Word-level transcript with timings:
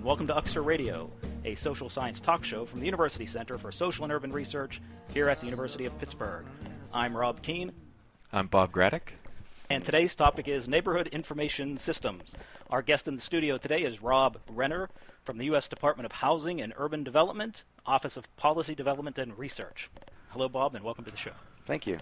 Hello, 0.00 0.12
and 0.14 0.18
welcome 0.18 0.26
to 0.28 0.50
UCSUR 0.50 0.64
Radio, 0.64 1.10
a 1.44 1.54
social 1.56 1.90
science 1.90 2.20
talk 2.20 2.42
show 2.42 2.64
from 2.64 2.80
the 2.80 2.86
University 2.86 3.26
Center 3.26 3.58
for 3.58 3.70
Social 3.70 4.04
and 4.04 4.12
Urban 4.12 4.32
Research 4.32 4.80
here 5.12 5.28
at 5.28 5.40
the 5.40 5.44
University 5.44 5.84
of 5.84 5.98
Pittsburgh. 5.98 6.46
I'm 6.94 7.14
Rob 7.14 7.42
Keene. 7.42 7.70
I'm 8.32 8.46
Bob 8.46 8.72
Graddick. 8.72 9.12
And 9.68 9.84
today's 9.84 10.14
topic 10.14 10.48
is 10.48 10.66
neighborhood 10.66 11.08
information 11.08 11.76
systems. 11.76 12.32
Our 12.70 12.80
guest 12.80 13.08
in 13.08 13.14
the 13.16 13.20
studio 13.20 13.58
today 13.58 13.82
is 13.82 14.02
Rob 14.02 14.38
Renner 14.48 14.88
from 15.24 15.36
the 15.36 15.44
U.S. 15.46 15.68
Department 15.68 16.06
of 16.06 16.12
Housing 16.12 16.62
and 16.62 16.72
Urban 16.78 17.04
Development, 17.04 17.62
Office 17.84 18.16
of 18.16 18.24
Policy 18.36 18.74
Development 18.74 19.18
and 19.18 19.38
Research. 19.38 19.90
Hello, 20.30 20.48
Bob, 20.48 20.74
and 20.74 20.82
welcome 20.82 21.04
to 21.04 21.10
the 21.10 21.16
show. 21.18 21.34
Thank 21.66 21.86
you. 21.86 21.98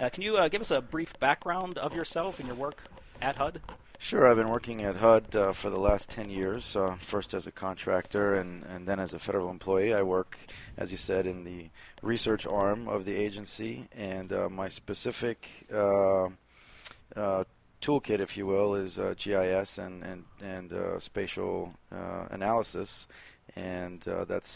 Uh, 0.00 0.08
can 0.08 0.24
you 0.24 0.36
uh, 0.36 0.48
give 0.48 0.62
us 0.62 0.72
a 0.72 0.80
brief 0.80 1.12
background 1.20 1.78
of 1.78 1.94
yourself 1.94 2.40
and 2.40 2.48
your 2.48 2.56
work 2.56 2.82
at 3.22 3.36
HUD? 3.36 3.60
Sure, 4.04 4.28
I've 4.28 4.36
been 4.36 4.50
working 4.50 4.82
at 4.82 4.96
HUD 4.96 5.34
uh, 5.34 5.54
for 5.54 5.70
the 5.70 5.78
last 5.78 6.10
10 6.10 6.28
years, 6.28 6.76
uh, 6.76 6.96
first 7.06 7.32
as 7.32 7.46
a 7.46 7.50
contractor 7.50 8.34
and, 8.34 8.62
and 8.64 8.86
then 8.86 9.00
as 9.00 9.14
a 9.14 9.18
federal 9.18 9.48
employee. 9.48 9.94
I 9.94 10.02
work, 10.02 10.36
as 10.76 10.90
you 10.90 10.98
said, 10.98 11.26
in 11.26 11.42
the 11.42 11.70
research 12.02 12.44
arm 12.44 12.86
of 12.86 13.06
the 13.06 13.14
agency, 13.14 13.88
and 13.96 14.30
uh, 14.30 14.50
my 14.50 14.68
specific 14.68 15.48
uh, 15.72 16.26
uh, 17.16 17.44
toolkit, 17.80 18.20
if 18.20 18.36
you 18.36 18.44
will, 18.44 18.74
is 18.74 18.98
uh, 18.98 19.14
GIS 19.16 19.78
and, 19.78 20.04
and, 20.04 20.24
and 20.42 21.00
spatial 21.00 21.72
analysis, 21.90 23.06
and 23.56 24.02
that's 24.28 24.52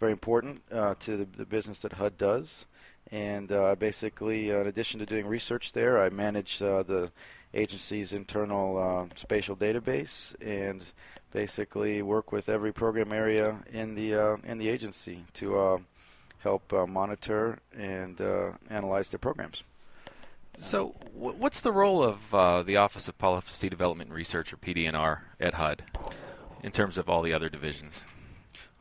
very 0.00 0.10
important 0.10 0.68
to 0.68 1.16
the, 1.16 1.28
the, 1.36 1.46
business 1.46 1.78
that 1.78 1.92
HUD 1.92 2.18
does. 2.18 2.66
And 3.10 3.48
basically, 3.78 4.50
in 4.50 4.66
addition 4.66 5.00
to 5.00 5.06
doing 5.06 5.26
research 5.26 5.72
there, 5.72 6.02
I 6.02 6.10
manage 6.10 6.58
the 6.58 7.10
agency's 7.54 8.12
internal 8.12 8.78
uh, 8.78 9.14
spatial 9.16 9.56
database 9.56 10.34
and 10.40 10.84
basically 11.32 12.02
work 12.02 12.32
with 12.32 12.48
every 12.48 12.72
program 12.72 13.12
area 13.12 13.58
in 13.72 13.94
the 13.94 14.14
uh, 14.14 14.36
in 14.44 14.58
the 14.58 14.68
agency 14.68 15.24
to 15.34 15.58
uh, 15.58 15.78
help 16.40 16.72
uh, 16.72 16.86
monitor 16.86 17.58
and 17.76 18.20
uh, 18.20 18.50
analyze 18.70 19.08
their 19.08 19.18
programs. 19.18 19.62
So, 20.56 20.88
what's 21.14 21.60
the 21.60 21.70
role 21.70 22.02
of 22.02 22.34
uh, 22.34 22.62
the 22.64 22.76
Office 22.76 23.06
of 23.06 23.16
Policy 23.16 23.68
Development 23.68 24.08
and 24.08 24.16
Research, 24.16 24.52
or 24.52 24.56
PD&R, 24.56 25.22
at 25.38 25.54
HUD, 25.54 25.84
in 26.64 26.72
terms 26.72 26.98
of 26.98 27.08
all 27.08 27.22
the 27.22 27.32
other 27.32 27.48
divisions? 27.48 27.94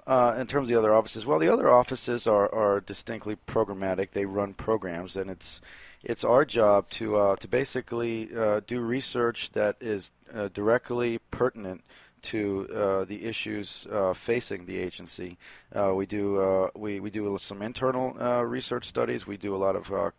In 0.08 0.48
terms 0.48 0.66
of 0.66 0.68
the 0.70 0.78
other 0.80 0.94
offices, 0.94 1.26
well, 1.26 1.40
the 1.40 1.52
other 1.52 1.70
offices 1.70 2.28
are, 2.28 2.54
are 2.54 2.80
distinctly 2.80 3.36
programmatic. 3.48 4.12
They 4.12 4.26
run 4.26 4.54
programs, 4.54 5.16
and 5.16 5.30
it's 5.30 5.62
it's 6.04 6.24
our 6.24 6.46
job 6.46 6.90
to 6.92 7.18
uh, 7.18 7.36
to 7.38 7.48
basically 7.48 8.30
uh, 8.36 8.62
do 8.66 8.80
research 8.80 9.52
that 9.54 9.76
is 9.82 10.12
uh, 10.34 10.50
directly 10.54 11.20
pertinent 11.32 11.84
to 12.22 12.68
uh, 12.74 13.06
the 13.06 13.26
issues 13.26 13.88
uh, 13.92 14.14
facing 14.14 14.66
the 14.66 14.78
agency. 14.78 15.38
Uh, 15.76 15.94
we 15.94 16.06
do 16.06 16.70
we 16.76 17.00
we 17.00 17.10
do 17.10 17.38
some 17.38 17.62
internal 17.62 18.14
research 18.46 18.86
studies. 18.88 19.28
We 19.28 19.38
do 19.38 19.56
a 19.56 19.58
lot 19.58 19.76
of 19.76 20.14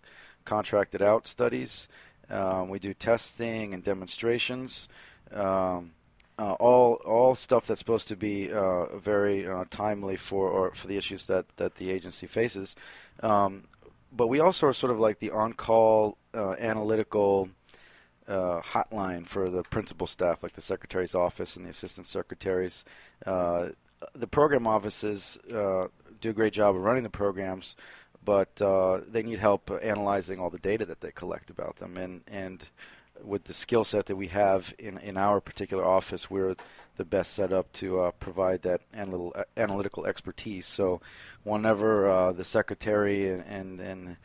contracted 0.45 1.03
out 1.03 1.27
studies. 1.27 1.89
Um, 2.31 2.69
we 2.69 2.79
do 2.79 2.93
testing 2.93 3.73
and 3.73 3.83
demonstrations. 3.83 4.89
Um, 5.33 5.93
uh, 6.39 6.53
all 6.53 6.95
all 7.05 7.35
stuff 7.35 7.67
that's 7.67 7.81
supposed 7.81 8.09
to 8.09 8.17
be 8.17 8.51
uh, 8.53 8.97
very 8.97 9.47
uh, 9.47 9.65
timely 9.71 10.17
for 10.17 10.73
for 10.75 10.87
the 10.87 10.97
issues 10.97 11.27
that, 11.27 11.47
that 11.57 11.75
the 11.77 11.91
agency 11.91 12.27
faces. 12.27 12.77
Um, 13.23 13.65
but 14.13 14.29
we 14.29 14.41
also 14.41 14.67
are 14.67 14.73
sort 14.73 14.93
of 14.93 15.01
like 15.01 15.19
the 15.19 15.31
on-call 15.33 16.17
uh, 16.35 16.53
analytical 16.53 17.49
uh, 18.27 18.61
hotline 18.61 19.27
for 19.27 19.49
the 19.49 19.63
principal 19.65 20.07
staff, 20.07 20.43
like 20.43 20.55
the 20.55 20.61
secretary's 20.61 21.15
office 21.15 21.57
and 21.57 21.67
the 21.67 21.71
assistant 21.71 22.07
secretaries. 22.07 22.85
Uh, 23.27 23.69
the 24.15 24.27
program 24.27 24.67
offices 24.67 25.39
do 25.49 26.31
a 26.31 26.33
great 26.33 26.53
job 26.53 26.75
of 26.75 26.83
running 26.83 27.03
the 27.03 27.11
programs, 27.11 27.77
but 28.25 28.55
they 29.11 29.23
need 29.23 29.41
help 29.41 29.71
analyzing 29.83 30.39
all 30.39 30.51
the 30.51 30.59
data 30.59 30.87
that 30.87 31.01
they 31.01 31.11
collect 31.11 31.51
about 31.51 31.77
them. 31.77 31.97
And 31.97 32.23
and 32.29 32.63
with 33.25 33.45
the 33.45 33.55
skill 33.55 33.85
set 33.85 34.07
that 34.07 34.17
we 34.17 34.29
have 34.29 34.75
in 34.79 34.99
in 34.99 35.17
our 35.17 35.41
particular 35.41 35.85
office, 35.85 36.31
we're 36.31 36.57
the 36.99 37.05
best 37.05 37.33
set 37.33 37.53
up 37.53 37.73
to 37.73 38.01
uh, 38.01 38.11
provide 38.13 38.63
that 38.63 38.83
analytical, 38.93 39.45
analytical 39.57 40.05
expertise. 40.05 40.67
So, 40.67 41.01
whenever 41.45 42.11
uh, 42.11 42.33
the 42.33 42.45
secretary 42.45 43.31
and, 43.31 43.45
and, 43.47 43.81
and 43.81 44.17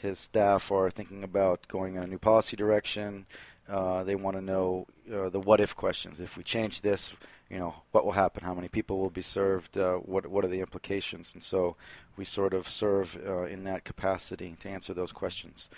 his 0.00 0.18
staff 0.18 0.72
are 0.72 0.90
thinking 0.90 1.22
about 1.22 1.68
going 1.68 1.94
in 1.94 2.02
a 2.02 2.06
new 2.06 2.18
policy 2.18 2.56
direction, 2.56 3.26
uh, 3.68 4.02
they 4.02 4.16
want 4.16 4.36
to 4.36 4.42
know 4.42 4.86
uh, 5.12 5.28
the 5.28 5.40
what 5.40 5.60
if 5.60 5.76
questions. 5.76 6.20
If 6.20 6.36
we 6.36 6.42
change 6.42 6.80
this, 6.80 7.12
you 7.48 7.58
know, 7.58 7.74
what 7.92 8.04
will 8.04 8.12
happen? 8.12 8.42
How 8.42 8.54
many 8.54 8.68
people 8.68 8.98
will 8.98 9.10
be 9.10 9.22
served? 9.22 9.76
Uh, 9.76 9.96
what 9.96 10.26
what 10.26 10.44
are 10.44 10.48
the 10.48 10.60
implications? 10.60 11.30
And 11.34 11.42
so 11.42 11.76
we 12.16 12.24
sort 12.24 12.54
of 12.54 12.68
serve 12.68 13.16
uh, 13.26 13.44
in 13.44 13.64
that 13.64 13.84
capacity 13.84 14.56
to 14.60 14.68
answer 14.68 14.94
those 14.94 15.12
questions. 15.12 15.68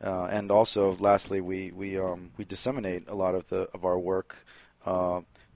And 0.00 0.50
also, 0.50 0.96
lastly, 1.00 1.40
we 1.40 1.72
we 1.72 1.98
um, 1.98 2.30
we 2.36 2.44
disseminate 2.44 3.08
a 3.08 3.14
lot 3.14 3.34
of 3.34 3.48
the 3.48 3.68
of 3.74 3.84
our 3.84 3.98
work 3.98 4.36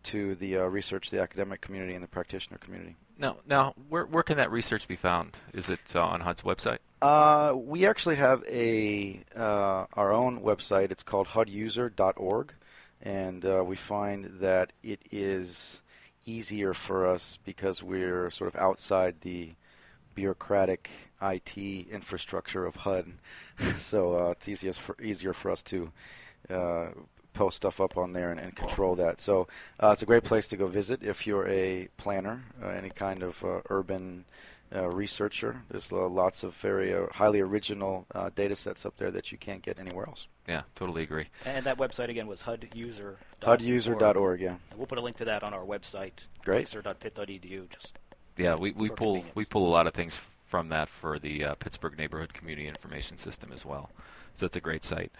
to 0.05 0.35
the 0.37 0.59
uh, 0.59 0.65
research, 0.65 1.11
the 1.11 1.21
academic 1.21 1.61
community, 1.61 1.95
and 1.95 2.03
the 2.03 2.09
practitioner 2.09 2.59
community. 2.59 2.97
Now, 3.19 3.37
now, 3.47 3.75
where 3.89 4.07
where 4.07 4.23
can 4.23 4.37
that 4.39 4.51
research 4.51 4.89
be 4.89 4.97
found? 4.97 5.39
Is 5.53 5.69
it 5.69 5.81
uh, 5.95 6.01
on 6.01 6.21
HUD's 6.21 6.43
website? 6.43 6.79
Uh, 7.01 7.55
we 7.55 7.87
actually 7.87 8.17
have 8.17 8.43
a 8.49 9.23
uh, 9.37 9.87
our 9.95 10.13
own 10.13 10.41
website. 10.41 10.91
It's 10.91 11.03
called 11.03 11.29
HUDuser.org, 11.29 12.53
and 13.03 13.45
uh, 13.45 13.63
we 13.65 13.77
find 13.77 14.39
that 14.41 14.73
it 14.83 15.01
is 15.11 15.83
easier 16.25 16.75
for 16.75 17.07
us 17.07 17.39
because 17.45 17.83
we're 17.83 18.31
sort 18.31 18.53
of 18.53 18.61
outside 18.61 19.17
the 19.23 19.53
bureaucratic 20.15 20.91
IT 21.21 21.57
infrastructure 21.57 22.65
of 22.67 22.77
HUD. 22.77 23.13
so 23.79 24.15
uh, 24.19 24.31
it's 24.31 24.49
easiest 24.49 24.81
for, 24.81 24.97
easier 25.03 25.33
for 25.33 25.51
us 25.51 25.63
to 25.65 25.93
uh, 26.51 26.89
post 27.35 27.57
stuff 27.57 27.81
up 27.81 27.97
on 27.97 28.13
there 28.13 28.31
and, 28.31 28.41
and 28.41 28.55
control 28.55 28.95
that. 28.97 29.21
So 29.21 29.49
uh, 29.81 29.91
it's 29.91 30.03
a 30.03 30.07
great 30.07 30.25
place 30.25 30.49
to 30.49 30.57
go 30.57 30.67
visit 30.67 31.03
if 31.03 31.27
you're 31.27 31.49
a 31.49 31.89
planner, 31.97 32.45
uh, 32.63 32.69
any 32.69 32.91
kind 32.91 33.23
of 33.23 33.43
uh, 33.45 33.61
urban 33.71 34.25
uh, 34.75 34.89
researcher. 34.91 35.63
There's 35.69 35.93
lots 35.93 36.43
of 36.43 36.55
very 36.55 36.95
uh, 36.95 37.07
highly 37.13 37.41
original 37.41 38.07
uh, 38.15 38.31
data 38.35 38.57
sets 38.57 38.87
up 38.87 38.97
there 38.97 39.11
that 39.11 39.31
you 39.31 39.39
can't 39.39 39.63
get 39.63 39.79
anywhere 39.79 40.07
else. 40.07 40.27
Yeah, 40.49 40.63
totally 40.75 41.03
agree. 41.03 41.27
And 41.45 41.65
that 41.67 41.79
website 41.79 42.09
again 42.09 42.27
was 42.27 42.43
huduser. 42.43 43.17
Huduser.org, 43.43 44.41
yeah. 44.41 44.57
And 44.71 44.79
we'll 44.79 44.87
put 44.87 44.99
a 44.99 45.03
link 45.03 45.17
to 45.19 45.25
that 45.27 45.43
on 45.43 45.55
our 45.55 45.65
website. 45.65 46.13
Great. 46.45 46.67
Ucsur.pitt.edu. 46.67 47.69
Just 47.71 47.99
yeah, 48.37 48.55
we, 48.55 48.73
we 48.73 48.89
pull 48.89 49.25
we 49.35 49.45
pull 49.45 49.67
a 49.67 49.71
lot 49.71 49.87
of 49.87 49.95
things 49.95 50.19
from 50.49 50.69
that 50.69 50.89
for 50.89 51.19
the 51.19 51.47
Pittsburgh 51.61 51.97
Neighborhood 51.97 52.35
Community 52.35 52.69
Information 52.69 53.19
System 53.19 53.53
as 53.53 53.65
well. 53.65 53.91
So 54.35 54.47
it's 54.47 54.57
a 54.57 54.61
great 54.61 54.85
site. 54.85 55.13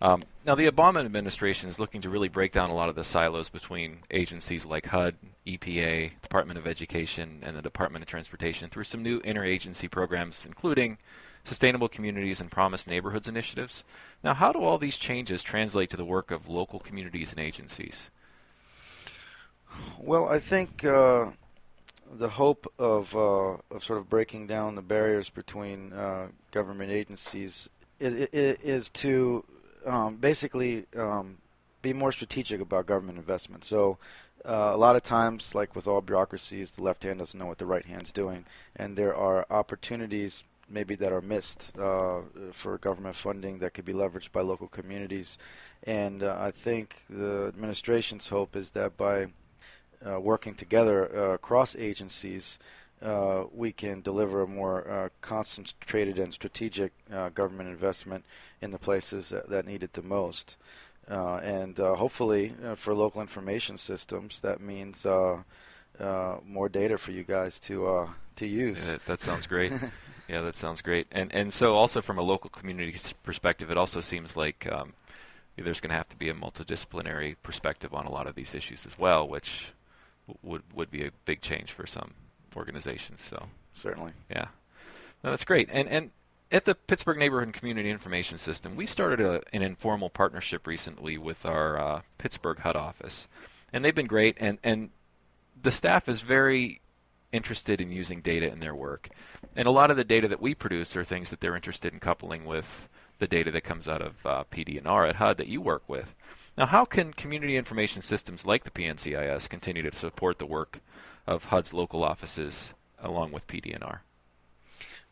Um, 0.00 0.24
now, 0.44 0.54
the 0.54 0.70
Obama 0.70 1.04
administration 1.04 1.70
is 1.70 1.78
looking 1.78 2.02
to 2.02 2.10
really 2.10 2.28
break 2.28 2.52
down 2.52 2.68
a 2.68 2.74
lot 2.74 2.90
of 2.90 2.96
the 2.96 3.04
silos 3.04 3.48
between 3.48 3.98
agencies 4.10 4.66
like 4.66 4.86
HUD, 4.86 5.16
EPA, 5.46 6.20
Department 6.20 6.58
of 6.58 6.66
Education, 6.66 7.40
and 7.42 7.56
the 7.56 7.62
Department 7.62 8.02
of 8.02 8.08
Transportation 8.08 8.68
through 8.68 8.84
some 8.84 9.02
new 9.02 9.20
interagency 9.22 9.90
programs, 9.90 10.44
including 10.44 10.98
Sustainable 11.44 11.88
Communities 11.88 12.40
and 12.40 12.50
Promise 12.50 12.86
Neighborhoods 12.86 13.28
initiatives. 13.28 13.84
Now, 14.22 14.34
how 14.34 14.52
do 14.52 14.60
all 14.60 14.76
these 14.76 14.96
changes 14.96 15.42
translate 15.42 15.88
to 15.90 15.96
the 15.96 16.04
work 16.04 16.30
of 16.30 16.48
local 16.48 16.78
communities 16.78 17.30
and 17.30 17.40
agencies? 17.40 18.10
Well, 19.98 20.28
I 20.28 20.40
think 20.40 20.84
uh, 20.84 21.30
the 22.12 22.28
hope 22.28 22.72
of, 22.78 23.14
uh, 23.14 23.56
of 23.70 23.84
sort 23.84 23.98
of 23.98 24.08
breaking 24.08 24.46
down 24.46 24.74
the 24.74 24.82
barriers 24.82 25.28
between 25.30 25.92
uh, 25.92 26.28
government 26.50 26.90
agencies 26.90 27.68
is, 27.98 28.28
is 28.32 28.88
to 28.90 29.44
um, 29.86 30.16
basically 30.16 30.86
um, 30.96 31.38
be 31.82 31.92
more 31.92 32.12
strategic 32.12 32.60
about 32.60 32.86
government 32.86 33.18
investment. 33.18 33.64
So 33.64 33.98
uh, 34.44 34.72
a 34.74 34.76
lot 34.76 34.96
of 34.96 35.02
times, 35.02 35.54
like 35.54 35.74
with 35.74 35.86
all 35.86 36.00
bureaucracies, 36.00 36.72
the 36.72 36.82
left 36.82 37.02
hand 37.02 37.18
doesn't 37.18 37.38
know 37.38 37.46
what 37.46 37.58
the 37.58 37.66
right 37.66 37.84
hand's 37.84 38.12
doing, 38.12 38.44
and 38.76 38.96
there 38.96 39.14
are 39.14 39.46
opportunities 39.50 40.44
maybe 40.68 40.96
that 40.96 41.12
are 41.12 41.20
missed 41.20 41.72
uh, 41.78 42.20
for 42.52 42.78
government 42.78 43.14
funding 43.16 43.58
that 43.60 43.72
could 43.74 43.84
be 43.84 43.92
leveraged 43.92 44.32
by 44.32 44.40
local 44.40 44.68
communities. 44.68 45.38
And 45.84 46.22
uh, 46.22 46.36
I 46.40 46.50
think 46.50 46.96
the 47.08 47.46
administration's 47.46 48.28
hope 48.28 48.56
is 48.56 48.70
that 48.70 48.96
by 48.96 49.28
uh, 50.04 50.20
working 50.20 50.54
together 50.54 51.08
uh, 51.16 51.34
across 51.34 51.76
agencies, 51.76 52.58
uh, 53.02 53.44
we 53.52 53.72
can 53.72 54.00
deliver 54.00 54.42
a 54.42 54.46
more 54.46 54.88
uh, 54.88 55.08
concentrated 55.20 56.18
and 56.18 56.32
strategic 56.32 56.92
uh, 57.12 57.28
government 57.30 57.68
investment 57.68 58.24
in 58.62 58.70
the 58.70 58.78
places 58.78 59.28
that, 59.28 59.48
that 59.48 59.66
need 59.66 59.82
it 59.82 59.92
the 59.92 60.02
most. 60.02 60.56
Uh, 61.08 61.36
and 61.36 61.78
uh, 61.78 61.94
hopefully, 61.94 62.54
uh, 62.64 62.74
for 62.74 62.94
local 62.94 63.20
information 63.20 63.78
systems, 63.78 64.40
that 64.40 64.60
means 64.60 65.04
more 65.04 66.68
data 66.68 66.98
for 66.98 67.12
you 67.12 67.22
guys 67.22 67.60
to 67.60 68.08
to 68.34 68.46
use. 68.46 68.78
Yeah, 68.86 68.96
that 69.06 69.22
sounds 69.22 69.46
great. 69.46 69.72
yeah, 70.28 70.40
that 70.40 70.56
sounds 70.56 70.80
great. 70.80 71.06
And 71.12 71.32
and 71.32 71.54
so 71.54 71.74
also 71.74 72.02
from 72.02 72.18
a 72.18 72.22
local 72.22 72.50
community 72.50 72.98
perspective, 73.22 73.70
it 73.70 73.76
also 73.76 74.00
seems 74.00 74.36
like 74.36 74.66
um, 74.70 74.94
there's 75.56 75.80
going 75.80 75.90
to 75.90 75.96
have 75.96 76.08
to 76.08 76.16
be 76.16 76.28
a 76.28 76.34
multidisciplinary 76.34 77.36
perspective 77.42 77.94
on 77.94 78.04
a 78.04 78.10
lot 78.10 78.26
of 78.26 78.34
these 78.34 78.54
issues 78.54 78.84
as 78.84 78.98
well, 78.98 79.28
which 79.28 79.66
would 80.42 80.62
would 80.74 80.90
be 80.90 81.04
a 81.04 81.10
big 81.24 81.40
change 81.40 81.72
for 81.72 81.86
some 81.86 82.12
organizations. 82.56 83.20
So 83.20 83.46
certainly, 83.74 84.12
yeah, 84.30 84.48
no, 85.22 85.30
that's 85.30 85.44
great. 85.44 85.68
And 85.70 85.88
and 85.88 86.10
at 86.50 86.64
the 86.64 86.74
Pittsburgh 86.74 87.18
Neighborhood 87.18 87.48
and 87.48 87.54
Community 87.54 87.90
Information 87.90 88.38
System, 88.38 88.76
we 88.76 88.86
started 88.86 89.20
a, 89.20 89.42
an 89.52 89.62
informal 89.62 90.10
partnership 90.10 90.66
recently 90.66 91.18
with 91.18 91.44
our 91.44 91.78
uh, 91.78 92.00
Pittsburgh 92.18 92.60
HUD 92.60 92.76
office, 92.76 93.26
and 93.72 93.84
they've 93.84 93.94
been 93.94 94.06
great. 94.06 94.36
And 94.38 94.58
and 94.62 94.90
the 95.60 95.70
staff 95.70 96.08
is 96.08 96.20
very 96.20 96.80
interested 97.32 97.80
in 97.80 97.90
using 97.90 98.20
data 98.20 98.50
in 98.50 98.60
their 98.60 98.74
work, 98.74 99.10
and 99.54 99.66
a 99.66 99.72
lot 99.72 99.90
of 99.90 99.96
the 99.96 100.04
data 100.04 100.28
that 100.28 100.40
we 100.40 100.54
produce 100.54 100.94
are 100.96 101.04
things 101.04 101.30
that 101.30 101.40
they're 101.40 101.56
interested 101.56 101.92
in 101.92 102.00
coupling 102.00 102.44
with 102.44 102.88
the 103.18 103.26
data 103.26 103.50
that 103.50 103.62
comes 103.64 103.88
out 103.88 104.02
of 104.02 104.14
uh, 104.26 104.44
PD&R 104.52 105.06
at 105.06 105.16
HUD 105.16 105.38
that 105.38 105.46
you 105.46 105.60
work 105.60 105.82
with. 105.88 106.14
Now, 106.56 106.64
how 106.64 106.86
can 106.86 107.12
community 107.12 107.56
information 107.56 108.00
systems 108.00 108.46
like 108.46 108.64
the 108.64 108.70
PNCIS 108.70 109.48
continue 109.48 109.82
to 109.82 109.94
support 109.94 110.38
the 110.38 110.46
work 110.46 110.80
of 111.26 111.44
HUD's 111.44 111.74
local 111.74 112.02
offices 112.02 112.72
along 112.98 113.32
with 113.32 113.46
PD&R? 113.46 114.02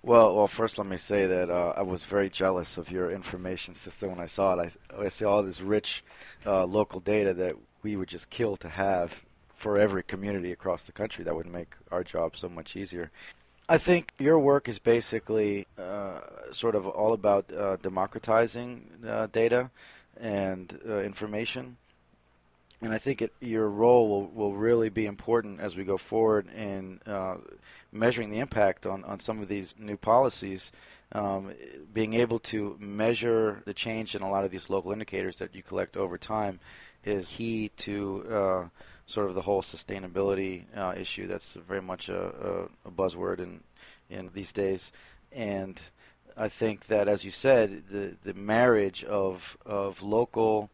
Well, 0.02 0.34
well, 0.34 0.46
first 0.46 0.78
let 0.78 0.86
me 0.86 0.96
say 0.96 1.26
that 1.26 1.50
uh, 1.50 1.74
I 1.76 1.82
was 1.82 2.04
very 2.04 2.30
jealous 2.30 2.78
of 2.78 2.90
your 2.90 3.10
information 3.10 3.74
system 3.74 4.10
when 4.10 4.20
I 4.20 4.26
saw 4.26 4.54
it. 4.54 4.72
I, 4.90 5.04
I 5.04 5.08
see 5.08 5.24
all 5.26 5.42
this 5.42 5.60
rich 5.60 6.02
uh, 6.46 6.64
local 6.64 7.00
data 7.00 7.34
that 7.34 7.56
we 7.82 7.96
would 7.96 8.08
just 8.08 8.30
kill 8.30 8.56
to 8.58 8.68
have 8.68 9.12
for 9.54 9.78
every 9.78 10.02
community 10.02 10.52
across 10.52 10.82
the 10.82 10.92
country. 10.92 11.24
That 11.24 11.34
would 11.34 11.46
make 11.46 11.74
our 11.90 12.02
job 12.02 12.36
so 12.36 12.48
much 12.48 12.74
easier. 12.74 13.10
I 13.68 13.78
think 13.78 14.12
your 14.18 14.38
work 14.38 14.68
is 14.68 14.78
basically 14.78 15.66
uh, 15.78 16.20
sort 16.52 16.74
of 16.74 16.86
all 16.86 17.14
about 17.14 17.50
uh, 17.52 17.76
democratizing 17.76 18.84
uh, 19.06 19.26
data 19.32 19.70
and 20.20 20.78
uh, 20.88 20.98
information 20.98 21.76
and 22.84 22.92
I 22.92 22.98
think 22.98 23.22
it, 23.22 23.32
your 23.40 23.68
role 23.68 24.08
will, 24.08 24.26
will 24.26 24.54
really 24.54 24.90
be 24.90 25.06
important 25.06 25.60
as 25.60 25.74
we 25.74 25.84
go 25.84 25.96
forward 25.96 26.48
in 26.54 27.00
uh, 27.06 27.36
measuring 27.92 28.30
the 28.30 28.40
impact 28.40 28.84
on, 28.84 29.04
on 29.04 29.20
some 29.20 29.40
of 29.40 29.48
these 29.48 29.74
new 29.78 29.96
policies. 29.96 30.70
Um, 31.12 31.54
being 31.92 32.14
able 32.14 32.40
to 32.40 32.76
measure 32.78 33.62
the 33.64 33.74
change 33.74 34.14
in 34.14 34.22
a 34.22 34.30
lot 34.30 34.44
of 34.44 34.50
these 34.50 34.68
local 34.68 34.92
indicators 34.92 35.38
that 35.38 35.54
you 35.54 35.62
collect 35.62 35.96
over 35.96 36.18
time 36.18 36.60
is 37.04 37.28
key 37.28 37.70
to 37.76 38.26
uh, 38.30 38.64
sort 39.06 39.28
of 39.28 39.34
the 39.34 39.42
whole 39.42 39.62
sustainability 39.62 40.64
uh, 40.76 40.94
issue. 40.96 41.26
That's 41.26 41.52
very 41.52 41.82
much 41.82 42.08
a, 42.08 42.68
a, 42.84 42.88
a 42.88 42.90
buzzword 42.90 43.40
in 43.40 43.60
in 44.10 44.30
these 44.34 44.52
days, 44.52 44.92
and 45.32 45.80
I 46.36 46.48
think 46.48 46.86
that, 46.88 47.08
as 47.08 47.24
you 47.24 47.30
said, 47.30 47.84
the 47.90 48.16
the 48.24 48.34
marriage 48.34 49.04
of 49.04 49.56
of 49.64 50.02
local 50.02 50.70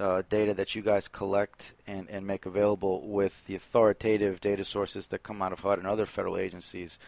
uh, 0.00 0.22
data 0.28 0.54
that 0.54 0.74
you 0.74 0.82
guys 0.82 1.08
collect 1.08 1.72
and, 1.86 2.08
and 2.08 2.26
make 2.26 2.46
available 2.46 3.06
with 3.06 3.44
the 3.46 3.54
authoritative 3.54 4.40
data 4.40 4.64
sources 4.64 5.06
that 5.08 5.22
come 5.22 5.42
out 5.42 5.52
of 5.52 5.60
HUD 5.60 5.78
and 5.78 5.86
other 5.86 6.06
federal 6.06 6.38
agencies. 6.38 6.98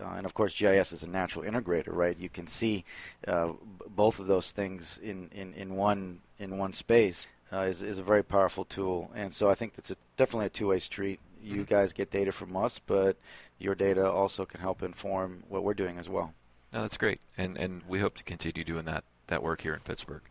Uh, 0.00 0.14
and 0.16 0.26
of 0.26 0.34
course, 0.34 0.54
GIS 0.54 0.92
is 0.92 1.02
a 1.02 1.08
natural 1.08 1.44
integrator, 1.44 1.92
right? 1.92 2.18
You 2.18 2.28
can 2.28 2.46
see 2.46 2.84
uh, 3.28 3.48
b- 3.48 3.58
both 3.88 4.18
of 4.18 4.26
those 4.26 4.50
things 4.50 4.98
in, 5.02 5.28
in, 5.32 5.54
in 5.54 5.76
one 5.76 6.20
in 6.38 6.58
one 6.58 6.72
space. 6.72 7.28
Uh, 7.52 7.66
is, 7.66 7.82
is 7.82 7.98
a 7.98 8.02
very 8.02 8.24
powerful 8.24 8.64
tool, 8.64 9.10
and 9.14 9.30
so 9.30 9.50
I 9.50 9.54
think 9.54 9.74
it's 9.76 9.90
a, 9.90 9.96
definitely 10.16 10.46
a 10.46 10.48
two-way 10.48 10.78
street. 10.78 11.20
You 11.42 11.56
mm-hmm. 11.56 11.62
guys 11.64 11.92
get 11.92 12.10
data 12.10 12.32
from 12.32 12.56
us, 12.56 12.80
but 12.86 13.18
your 13.58 13.74
data 13.74 14.10
also 14.10 14.46
can 14.46 14.58
help 14.58 14.82
inform 14.82 15.42
what 15.50 15.62
we're 15.62 15.74
doing 15.74 15.98
as 15.98 16.08
well. 16.08 16.32
No, 16.72 16.82
that's 16.82 16.96
great, 16.96 17.20
and 17.36 17.56
and 17.56 17.82
we 17.88 18.00
hope 18.00 18.16
to 18.16 18.24
continue 18.24 18.64
doing 18.64 18.84
that 18.86 19.04
that 19.26 19.42
work 19.42 19.60
here 19.60 19.74
in 19.74 19.80
Pittsburgh. 19.80 20.22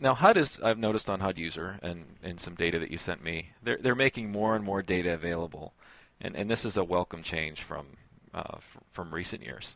Now 0.00 0.14
HUD 0.14 0.36
is 0.36 0.60
I've 0.62 0.78
noticed 0.78 1.08
on 1.10 1.20
HUD 1.20 1.38
user 1.38 1.78
and 1.82 2.04
in 2.22 2.38
some 2.38 2.54
data 2.54 2.78
that 2.78 2.90
you 2.90 2.98
sent 2.98 3.22
me, 3.22 3.50
they're 3.62 3.78
they're 3.78 3.94
making 3.94 4.30
more 4.30 4.56
and 4.56 4.64
more 4.64 4.82
data 4.82 5.12
available, 5.12 5.74
and 6.20 6.36
and 6.36 6.50
this 6.50 6.64
is 6.64 6.76
a 6.76 6.84
welcome 6.84 7.22
change 7.22 7.62
from 7.62 7.86
uh, 8.32 8.42
f- 8.54 8.78
from 8.92 9.14
recent 9.14 9.42
years. 9.42 9.74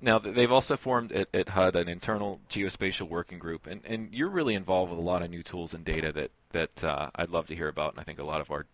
Now 0.00 0.18
they've 0.18 0.50
also 0.50 0.76
formed 0.76 1.12
at, 1.12 1.28
at 1.34 1.50
HUD 1.50 1.76
an 1.76 1.88
internal 1.88 2.40
geospatial 2.50 3.08
working 3.08 3.38
group, 3.38 3.66
and, 3.66 3.82
and 3.84 4.12
you're 4.12 4.30
really 4.30 4.54
involved 4.54 4.90
with 4.90 4.98
a 4.98 5.02
lot 5.02 5.22
of 5.22 5.30
new 5.30 5.42
tools 5.42 5.74
and 5.74 5.84
data 5.84 6.10
that 6.12 6.30
that 6.52 6.84
uh, 6.84 7.10
I'd 7.14 7.30
love 7.30 7.46
to 7.48 7.54
hear 7.54 7.68
about, 7.68 7.92
and 7.92 8.00
I 8.00 8.04
think 8.04 8.18
a 8.18 8.24
lot 8.24 8.40
of 8.40 8.50
our 8.50 8.66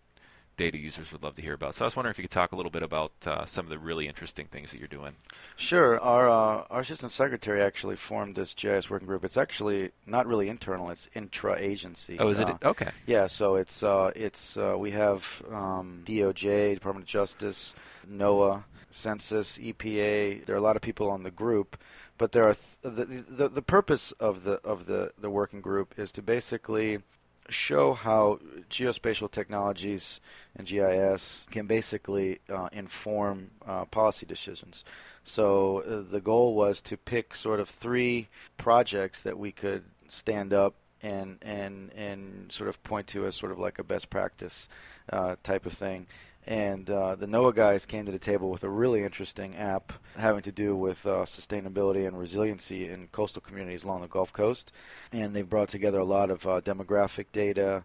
data 0.56 0.78
users 0.78 1.12
would 1.12 1.22
love 1.22 1.34
to 1.36 1.42
hear 1.42 1.54
about. 1.54 1.74
So 1.74 1.84
I 1.84 1.86
was 1.86 1.96
wondering 1.96 2.12
if 2.12 2.18
you 2.18 2.24
could 2.24 2.30
talk 2.30 2.52
a 2.52 2.56
little 2.56 2.70
bit 2.70 2.82
about 2.82 3.12
uh, 3.26 3.44
some 3.44 3.66
of 3.66 3.70
the 3.70 3.78
really 3.78 4.08
interesting 4.08 4.46
things 4.46 4.70
that 4.70 4.78
you're 4.78 4.88
doing. 4.88 5.14
Sure. 5.56 6.00
Our 6.00 6.28
uh, 6.28 6.64
our 6.70 6.80
assistant 6.80 7.12
secretary 7.12 7.62
actually 7.62 7.96
formed 7.96 8.36
this 8.36 8.54
GIS 8.54 8.90
working 8.90 9.06
group. 9.06 9.24
It's 9.24 9.36
actually 9.36 9.90
not 10.06 10.26
really 10.26 10.48
internal; 10.48 10.90
it's 10.90 11.08
intra-agency. 11.14 12.18
Oh, 12.18 12.28
is 12.28 12.40
it? 12.40 12.48
Uh, 12.48 12.56
okay. 12.64 12.90
Yeah. 13.06 13.26
So 13.26 13.56
it's 13.56 13.82
uh, 13.82 14.10
it's 14.16 14.56
uh, 14.56 14.76
we 14.78 14.90
have 14.92 15.24
um, 15.50 16.02
DOJ, 16.06 16.74
Department 16.74 17.04
of 17.04 17.08
Justice, 17.08 17.74
NOAA, 18.10 18.64
Census, 18.90 19.58
EPA. 19.58 20.46
There 20.46 20.54
are 20.54 20.58
a 20.58 20.62
lot 20.62 20.76
of 20.76 20.82
people 20.82 21.10
on 21.10 21.22
the 21.22 21.30
group. 21.30 21.76
But 22.18 22.32
there 22.32 22.48
are 22.48 22.54
th- 22.54 22.96
the, 22.96 23.24
the 23.28 23.48
the 23.48 23.62
purpose 23.62 24.12
of 24.12 24.44
the 24.44 24.52
of 24.64 24.86
the, 24.86 25.12
the 25.18 25.28
working 25.28 25.60
group 25.60 25.98
is 25.98 26.10
to 26.12 26.22
basically 26.22 27.00
show 27.48 27.94
how 27.94 28.38
geospatial 28.70 29.30
technologies 29.30 30.20
and 30.56 30.66
GIS 30.66 31.46
can 31.50 31.66
basically 31.66 32.40
uh, 32.48 32.68
inform 32.72 33.50
uh, 33.66 33.84
policy 33.86 34.26
decisions. 34.26 34.84
So 35.24 35.82
uh, 35.82 36.10
the 36.10 36.20
goal 36.20 36.54
was 36.54 36.80
to 36.82 36.96
pick 36.96 37.34
sort 37.34 37.60
of 37.60 37.68
three 37.68 38.28
projects 38.56 39.22
that 39.22 39.38
we 39.38 39.52
could 39.52 39.84
stand 40.08 40.54
up 40.54 40.74
and 41.02 41.38
and 41.42 41.92
and 41.94 42.50
sort 42.50 42.68
of 42.68 42.82
point 42.82 43.06
to 43.08 43.26
as 43.26 43.34
sort 43.34 43.52
of 43.52 43.58
like 43.58 43.78
a 43.78 43.84
best 43.84 44.08
practice 44.08 44.68
uh, 45.12 45.36
type 45.42 45.66
of 45.66 45.72
thing. 45.72 46.06
And 46.46 46.88
uh, 46.88 47.16
the 47.16 47.26
NOAA 47.26 47.56
guys 47.56 47.86
came 47.86 48.06
to 48.06 48.12
the 48.12 48.20
table 48.20 48.50
with 48.50 48.62
a 48.62 48.68
really 48.68 49.02
interesting 49.02 49.56
app 49.56 49.92
having 50.16 50.42
to 50.42 50.52
do 50.52 50.76
with 50.76 51.04
uh, 51.04 51.24
sustainability 51.24 52.06
and 52.06 52.16
resiliency 52.16 52.88
in 52.88 53.08
coastal 53.08 53.42
communities 53.42 53.82
along 53.82 54.02
the 54.02 54.06
Gulf 54.06 54.32
Coast. 54.32 54.70
And 55.10 55.34
they've 55.34 55.48
brought 55.48 55.70
together 55.70 55.98
a 55.98 56.04
lot 56.04 56.30
of 56.30 56.46
uh, 56.46 56.60
demographic 56.60 57.26
data 57.32 57.82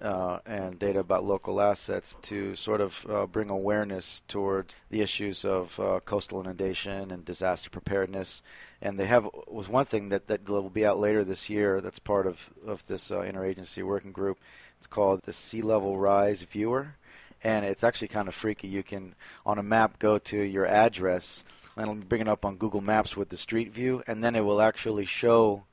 uh, 0.00 0.38
and 0.46 0.78
data 0.78 1.00
about 1.00 1.24
local 1.24 1.60
assets 1.60 2.16
to 2.22 2.54
sort 2.54 2.80
of 2.80 3.06
uh, 3.10 3.26
bring 3.26 3.50
awareness 3.50 4.22
towards 4.28 4.76
the 4.90 5.00
issues 5.00 5.44
of 5.44 5.78
uh, 5.80 5.98
coastal 6.04 6.40
inundation 6.40 7.10
and 7.10 7.24
disaster 7.24 7.68
preparedness. 7.68 8.42
And 8.80 8.96
they 8.96 9.06
have 9.06 9.28
was 9.48 9.68
one 9.68 9.86
thing 9.86 10.10
that, 10.10 10.28
that 10.28 10.48
will 10.48 10.70
be 10.70 10.86
out 10.86 11.00
later 11.00 11.24
this 11.24 11.50
year 11.50 11.80
that's 11.80 11.98
part 11.98 12.28
of, 12.28 12.50
of 12.64 12.84
this 12.86 13.08
interagency 13.08 13.82
working 13.82 14.12
group. 14.12 14.38
It's 14.78 14.86
called 14.86 15.22
the 15.24 15.32
Sea 15.32 15.62
Level 15.62 15.98
Rise 15.98 16.42
Viewer 16.42 16.94
and 17.44 17.64
it's 17.64 17.84
actually 17.84 18.08
kind 18.08 18.26
of 18.26 18.34
freaky. 18.34 18.66
You 18.68 18.82
can 18.82 19.14
on 19.46 19.58
a 19.58 19.62
map 19.62 19.98
go 19.98 20.18
to 20.18 20.36
your 20.36 20.66
address 20.66 21.44
and 21.76 22.08
bring 22.08 22.22
it 22.22 22.28
up 22.28 22.44
on 22.44 22.56
Google 22.56 22.80
Maps 22.80 23.16
with 23.16 23.28
the 23.28 23.36
street 23.36 23.72
view, 23.72 24.02
and 24.06 24.24
then 24.24 24.34
it 24.34 24.40
will 24.40 24.60
actually 24.60 25.04
show 25.04 25.64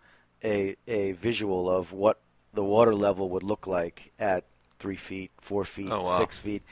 a 0.43 0.75
a 0.87 1.13
visual 1.13 1.69
of 1.69 1.93
what 1.93 2.19
the 2.53 2.63
water 2.63 2.93
level 2.93 3.29
would 3.29 3.43
look 3.43 3.65
like 3.65 4.11
at 4.19 4.43
three 4.79 4.97
feet, 4.97 5.31
four 5.39 5.63
feet, 5.63 5.89
oh, 5.91 6.03
wow. 6.03 6.17
six 6.17 6.37
feet 6.37 6.63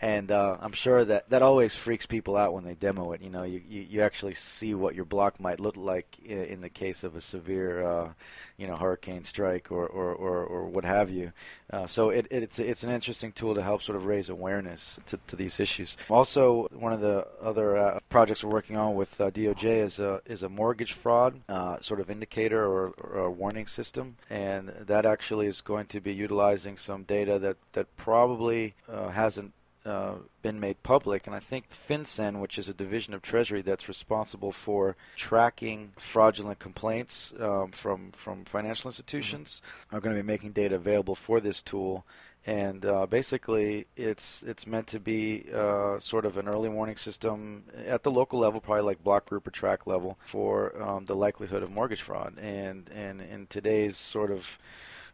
and 0.00 0.30
uh, 0.30 0.56
I'm 0.60 0.72
sure 0.72 1.04
that 1.04 1.28
that 1.30 1.42
always 1.42 1.74
freaks 1.74 2.06
people 2.06 2.36
out 2.36 2.52
when 2.52 2.64
they 2.64 2.74
demo 2.74 3.12
it. 3.12 3.20
You 3.20 3.30
know, 3.30 3.42
you, 3.42 3.60
you, 3.68 3.80
you 3.82 4.02
actually 4.02 4.34
see 4.34 4.74
what 4.74 4.94
your 4.94 5.04
block 5.04 5.40
might 5.40 5.58
look 5.58 5.76
like 5.76 6.06
in, 6.24 6.44
in 6.44 6.60
the 6.60 6.68
case 6.68 7.02
of 7.02 7.16
a 7.16 7.20
severe, 7.20 7.82
uh, 7.82 8.12
you 8.56 8.68
know, 8.68 8.76
hurricane 8.76 9.24
strike 9.24 9.72
or, 9.72 9.86
or, 9.86 10.14
or, 10.14 10.44
or 10.44 10.66
what 10.66 10.84
have 10.84 11.10
you. 11.10 11.32
Uh, 11.72 11.86
so 11.86 12.10
it, 12.10 12.28
it's 12.30 12.60
it's 12.60 12.84
an 12.84 12.90
interesting 12.90 13.32
tool 13.32 13.56
to 13.56 13.62
help 13.62 13.82
sort 13.82 13.96
of 13.96 14.06
raise 14.06 14.28
awareness 14.28 15.00
to, 15.06 15.18
to 15.26 15.34
these 15.34 15.58
issues. 15.58 15.96
Also, 16.08 16.68
one 16.72 16.92
of 16.92 17.00
the 17.00 17.26
other 17.42 17.76
uh, 17.76 17.98
projects 18.08 18.44
we're 18.44 18.52
working 18.52 18.76
on 18.76 18.94
with 18.94 19.20
uh, 19.20 19.30
DOJ 19.30 19.84
is 19.84 19.98
a 19.98 20.22
is 20.26 20.44
a 20.44 20.48
mortgage 20.48 20.92
fraud 20.92 21.40
uh, 21.48 21.78
sort 21.80 21.98
of 21.98 22.08
indicator 22.08 22.64
or, 22.64 22.90
or 23.00 23.30
warning 23.32 23.66
system, 23.66 24.16
and 24.30 24.72
that 24.86 25.04
actually 25.04 25.48
is 25.48 25.60
going 25.60 25.86
to 25.86 26.00
be 26.00 26.14
utilizing 26.14 26.76
some 26.76 27.02
data 27.02 27.38
that 27.40 27.56
that 27.72 27.96
probably 27.96 28.74
hasn't 28.88 29.52
uh, 29.88 30.14
been 30.42 30.60
made 30.60 30.82
public, 30.82 31.26
and 31.26 31.34
I 31.34 31.40
think 31.40 31.64
FinCEN, 31.88 32.40
which 32.40 32.58
is 32.58 32.68
a 32.68 32.74
division 32.74 33.14
of 33.14 33.22
Treasury 33.22 33.62
that's 33.62 33.88
responsible 33.88 34.52
for 34.52 34.96
tracking 35.16 35.92
fraudulent 35.98 36.58
complaints 36.58 37.32
um, 37.40 37.72
from 37.72 38.12
from 38.12 38.44
financial 38.44 38.88
institutions, 38.88 39.60
mm-hmm. 39.60 39.96
are 39.96 40.00
going 40.00 40.14
to 40.14 40.22
be 40.22 40.26
making 40.26 40.52
data 40.52 40.74
available 40.74 41.14
for 41.14 41.40
this 41.40 41.62
tool. 41.62 42.04
And 42.46 42.86
uh, 42.86 43.06
basically, 43.06 43.86
it's 43.96 44.42
it's 44.42 44.66
meant 44.66 44.86
to 44.88 45.00
be 45.00 45.46
uh, 45.54 45.98
sort 46.00 46.24
of 46.24 46.36
an 46.36 46.48
early 46.48 46.68
warning 46.68 46.96
system 46.96 47.64
at 47.86 48.02
the 48.02 48.10
local 48.10 48.38
level, 48.38 48.60
probably 48.60 48.84
like 48.84 49.02
block 49.02 49.26
group 49.26 49.46
or 49.46 49.50
tract 49.50 49.86
level, 49.86 50.18
for 50.24 50.80
um, 50.82 51.06
the 51.06 51.16
likelihood 51.16 51.62
of 51.62 51.70
mortgage 51.70 52.02
fraud. 52.02 52.38
And 52.38 52.90
and 52.94 53.20
in 53.20 53.46
today's 53.48 53.96
sort 53.96 54.30
of 54.30 54.44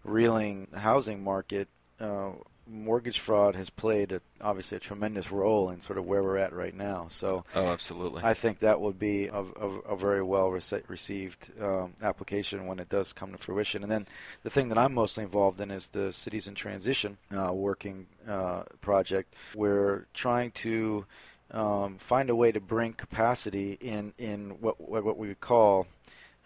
reeling 0.05 0.69
housing 0.75 1.25
market, 1.25 1.69
uh, 1.99 2.33
mortgage 2.67 3.21
fraud 3.21 3.55
has 3.57 3.71
played 3.71 4.13
a, 4.13 4.21
obviously 4.41 4.77
a 4.77 4.81
tremendous 4.81 5.31
role 5.31 5.71
in 5.71 5.81
sort 5.81 5.99
of 5.99 6.07
where 6.07 6.23
we're 6.23 6.39
at 6.39 6.53
right 6.53 6.75
now. 6.75 7.07
So, 7.11 7.45
oh, 7.55 7.67
absolutely. 7.67 8.23
I 8.23 8.35
think 8.35 8.61
that 8.61 8.81
would 8.81 8.99
be 8.99 9.27
a, 9.27 9.41
a, 9.41 9.69
a 9.91 9.97
very 9.97 10.23
well 10.23 10.49
rece- 10.49 10.89
received 10.89 11.51
um, 11.61 11.95
application 12.03 12.67
when 12.67 12.79
it 12.79 12.89
does 12.89 13.13
come 13.13 13.33
to 13.33 13.39
fruition. 13.39 13.83
And 13.83 13.93
then 13.93 14.07
the 14.43 14.51
thing 14.51 14.69
that 14.69 14.79
I'm 14.79 14.95
mostly 14.95 15.25
involved 15.25 15.61
in 15.61 15.71
is 15.71 15.89
the 15.89 16.13
Cities 16.13 16.47
in 16.47 16.55
Transition 16.55 17.19
uh, 17.37 17.53
working 17.53 18.07
uh, 18.29 18.63
project. 18.81 19.35
We're 19.55 20.07
trying 20.15 20.53
to 20.53 21.05
um, 21.51 21.99
find 21.99 22.31
a 22.31 22.37
way 22.37 22.53
to 22.53 22.61
bring 22.61 22.95
capacity 22.95 23.79
in 23.81 24.13
in 24.19 24.51
what 24.61 24.81
what 24.81 25.17
we 25.17 25.29
would 25.29 25.41
call 25.41 25.87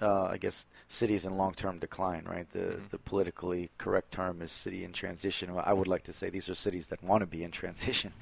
uh, 0.00 0.24
I 0.24 0.36
guess 0.36 0.66
cities 0.88 1.24
in 1.24 1.36
long-term 1.36 1.78
decline, 1.78 2.24
right? 2.24 2.48
The 2.52 2.58
mm-hmm. 2.58 2.84
the 2.90 2.98
politically 2.98 3.70
correct 3.78 4.12
term 4.12 4.42
is 4.42 4.52
city 4.52 4.84
in 4.84 4.92
transition. 4.92 5.50
I 5.56 5.72
would 5.72 5.88
like 5.88 6.04
to 6.04 6.12
say 6.12 6.30
these 6.30 6.48
are 6.48 6.54
cities 6.54 6.86
that 6.88 7.02
want 7.02 7.22
to 7.22 7.26
be 7.26 7.42
in 7.42 7.50
transition. 7.50 8.12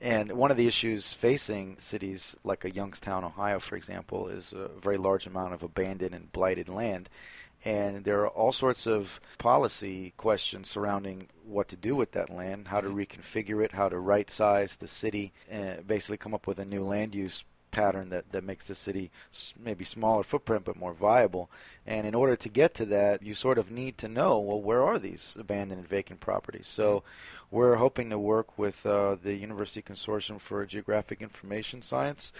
and 0.00 0.32
one 0.32 0.50
of 0.50 0.56
the 0.56 0.66
issues 0.66 1.12
facing 1.12 1.76
cities 1.78 2.36
like 2.44 2.64
a 2.64 2.70
Youngstown, 2.70 3.24
Ohio, 3.24 3.58
for 3.58 3.76
example, 3.76 4.28
is 4.28 4.52
a 4.52 4.68
very 4.80 4.96
large 4.96 5.26
amount 5.26 5.54
of 5.54 5.62
abandoned 5.62 6.14
and 6.14 6.32
blighted 6.32 6.68
land. 6.68 7.08
And 7.64 8.04
there 8.04 8.20
are 8.20 8.28
all 8.28 8.52
sorts 8.52 8.86
of 8.86 9.20
policy 9.38 10.14
questions 10.16 10.70
surrounding 10.70 11.28
what 11.44 11.66
to 11.68 11.76
do 11.76 11.96
with 11.96 12.12
that 12.12 12.30
land, 12.30 12.68
how 12.68 12.80
to 12.80 12.88
mm-hmm. 12.88 12.98
reconfigure 12.98 13.64
it, 13.64 13.72
how 13.72 13.88
to 13.88 13.98
right 13.98 14.30
size 14.30 14.76
the 14.76 14.86
city, 14.86 15.32
and 15.50 15.84
basically 15.84 16.18
come 16.18 16.34
up 16.34 16.46
with 16.46 16.60
a 16.60 16.64
new 16.64 16.84
land 16.84 17.16
use 17.16 17.42
pattern 17.70 18.08
that, 18.10 18.30
that 18.32 18.44
makes 18.44 18.64
the 18.64 18.74
city 18.74 19.10
maybe 19.58 19.84
smaller 19.84 20.22
footprint 20.22 20.64
but 20.64 20.76
more 20.76 20.92
viable. 20.92 21.50
And 21.86 22.06
in 22.06 22.14
order 22.14 22.36
to 22.36 22.48
get 22.48 22.74
to 22.74 22.86
that, 22.86 23.22
you 23.22 23.34
sort 23.34 23.58
of 23.58 23.70
need 23.70 23.98
to 23.98 24.08
know 24.08 24.38
well, 24.38 24.60
where 24.60 24.82
are 24.82 24.98
these 24.98 25.36
abandoned 25.38 25.80
and 25.80 25.88
vacant 25.88 26.20
properties? 26.20 26.66
So 26.66 27.02
we're 27.50 27.76
hoping 27.76 28.10
to 28.10 28.18
work 28.18 28.58
with 28.58 28.84
uh, 28.84 29.16
the 29.22 29.34
University 29.34 29.82
Consortium 29.82 30.40
for 30.40 30.64
Geographic 30.66 31.22
Information 31.22 31.82
Science 31.82 32.32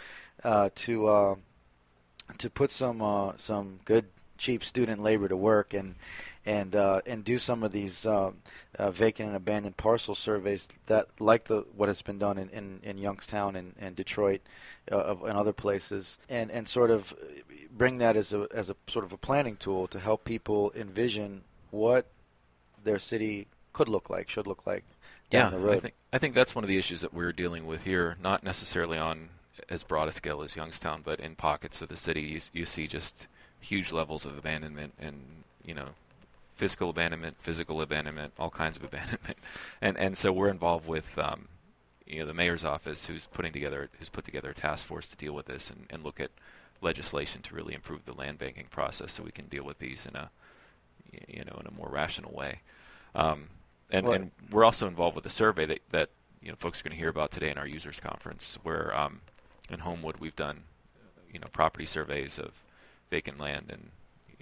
uh, 0.45 0.71
to 0.75 1.09
uh, 1.09 1.35
to 2.39 2.51
put 2.51 2.71
some 2.71 3.01
uh, 3.01 3.33
some 3.37 3.81
good 3.85 4.05
cheap 4.37 4.65
student 4.65 5.03
labor 5.03 5.29
to 5.29 5.37
work 5.37 5.75
and 5.75 5.97
and 6.49 6.75
uh, 6.75 7.02
and 7.05 7.25
do 7.25 7.37
some 7.37 7.62
of 7.62 7.73
these 7.73 8.07
uh, 8.07 8.31
uh, 8.78 8.90
vacant 8.90 9.28
and 9.28 9.37
abandoned 9.37 9.76
parcel 9.76 10.14
surveys 10.14 10.67
that, 10.87 11.07
like 11.21 11.47
the 11.47 11.67
what 11.76 11.90
has 11.90 12.00
been 12.00 12.19
done 12.19 12.38
in, 12.38 12.49
in, 12.49 12.81
in 12.83 12.97
Youngstown 12.97 13.55
and, 13.55 13.75
and 13.78 13.95
Detroit 13.95 14.40
uh, 14.90 15.14
and 15.26 15.37
other 15.37 15.52
places, 15.52 16.17
and, 16.31 16.50
and 16.50 16.67
sort 16.67 16.90
of 16.90 17.12
bring 17.76 17.99
that 17.99 18.17
as 18.17 18.33
a 18.33 18.49
as 18.55 18.71
a 18.71 18.76
sort 18.87 19.05
of 19.05 19.12
a 19.12 19.19
planning 19.19 19.57
tool 19.57 19.87
to 19.88 20.00
help 20.00 20.25
people 20.25 20.73
envision 20.75 21.43
what 21.71 22.07
their 22.83 22.99
city 22.99 23.47
could 23.75 23.88
look 23.88 24.09
like, 24.09 24.31
should 24.31 24.47
look 24.47 24.67
like. 24.67 24.85
yeah, 25.31 25.50
I 25.76 25.81
think 25.81 25.95
I 26.14 26.19
think 26.19 26.35
that's 26.35 26.55
one 26.55 26.64
of 26.64 26.69
the 26.69 26.78
issues 26.78 27.02
that 27.02 27.12
we're 27.12 27.33
dealing 27.33 27.67
with 27.67 27.83
here, 27.83 28.17
not 28.23 28.43
necessarily 28.43 28.97
on 28.97 29.28
as 29.69 29.83
broad 29.83 30.09
a 30.09 30.12
scale 30.12 30.40
as 30.40 30.57
Youngstown, 30.57 31.02
but 31.05 31.21
in 31.21 31.35
pockets 31.35 31.83
of 31.83 31.90
the 31.90 31.97
city, 31.97 32.23
you, 32.23 32.40
you 32.55 32.64
see 32.64 32.87
just 32.87 33.26
huge 33.61 33.93
levels 33.93 34.25
of 34.25 34.38
abandonment 34.38 34.95
and 34.99 35.21
you 35.62 35.75
know 35.75 35.88
physical 36.59 36.91
abandonment, 36.91 37.37
physical 37.41 37.81
abandonment, 37.81 38.33
all 38.38 38.50
kinds 38.50 38.77
of 38.77 38.85
abandonment, 38.91 39.38
and 39.81 39.97
and 39.97 40.19
so 40.19 40.33
we're 40.33 40.50
involved 40.50 40.87
with 40.87 41.07
um, 41.17 41.49
you 42.07 42.19
know 42.21 42.27
the 42.27 42.35
mayor's 42.35 42.65
office, 42.65 43.07
who's 43.07 43.27
putting 43.27 43.53
together 43.53 43.88
who's 43.99 44.09
put 44.09 44.25
together 44.25 44.50
a 44.50 44.55
task 44.55 44.85
force 44.85 45.09
to 45.09 45.17
deal 45.17 45.33
with 45.33 45.47
this 45.47 45.71
and, 45.71 45.87
and 45.88 46.05
look 46.05 46.21
at 46.21 46.31
legislation 46.81 47.43
to 47.43 47.55
really 47.55 47.75
improve 47.75 48.05
the 48.05 48.12
land 48.12 48.38
banking 48.38 48.67
process, 48.71 49.12
so 49.12 49.23
we 49.23 49.31
can 49.31 49.47
deal 49.47 49.65
with 49.65 49.79
these 49.79 50.05
in 50.05 50.17
a 50.17 50.31
you 51.29 51.45
know 51.45 51.57
in 51.61 51.67
a 51.67 51.73
more 51.73 51.88
rational 51.88 52.33
way. 52.33 52.61
Um, 53.15 53.49
and, 53.91 54.07
well, 54.07 54.15
and 54.17 54.31
we're 54.50 54.65
also 54.65 54.87
involved 54.87 55.17
with 55.17 55.25
a 55.25 55.31
survey 55.31 55.65
that, 55.65 55.81
that 55.91 56.11
you 56.43 56.50
know 56.50 56.57
folks 56.59 56.81
are 56.81 56.85
going 56.85 56.93
to 56.93 56.99
hear 56.99 57.09
about 57.09 57.31
today 57.31 57.50
in 57.50 57.57
our 57.59 57.67
users 57.67 58.00
conference, 58.00 58.59
where 58.62 58.95
um, 58.97 59.21
in 59.71 59.81
Homewood 59.81 60.17
we've 60.19 60.37
done 60.37 60.65
you 61.33 61.38
know 61.38 61.49
property 61.53 61.87
surveys 61.87 62.38
of 62.38 62.53
vacant 63.11 63.38
land 63.38 63.67
and 63.71 63.91